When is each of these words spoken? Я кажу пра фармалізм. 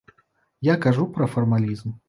Я 0.69 0.75
кажу 0.87 1.07
пра 1.19 1.27
фармалізм. 1.37 1.99